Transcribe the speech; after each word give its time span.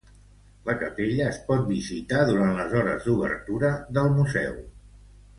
La 0.67 0.73
capella 0.83 1.25
es 1.31 1.35
pot 1.49 1.59
visitar 1.67 2.21
durant 2.29 2.57
les 2.59 2.73
hores 2.79 3.05
d'obertura 3.09 3.69
del 3.99 4.09
museu. 4.15 4.57